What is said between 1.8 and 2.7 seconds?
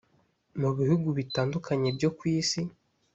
byo ku isi